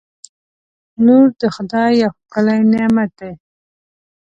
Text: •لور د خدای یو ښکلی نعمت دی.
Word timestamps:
•لور 1.05 1.27
د 1.41 1.43
خدای 1.55 1.91
یو 2.03 2.11
ښکلی 2.21 2.59
نعمت 2.71 3.11
دی. 3.19 3.33